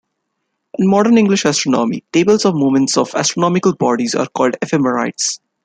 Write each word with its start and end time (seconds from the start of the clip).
In 0.79 0.87
modern 0.89 1.15
English 1.19 1.45
astronomy, 1.45 2.03
tables 2.11 2.43
of 2.45 2.55
movements 2.55 2.97
of 2.97 3.13
astronomical 3.13 3.75
bodies 3.75 4.15
are 4.15 4.25
called 4.25 4.53
ephemerides. 4.61 5.39